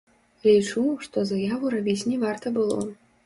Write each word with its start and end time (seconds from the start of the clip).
Лічу, 0.45 0.85
што 1.07 1.25
заяву 1.33 1.73
рабіць 1.75 2.07
не 2.13 2.17
варта 2.27 2.55
было. 2.59 2.81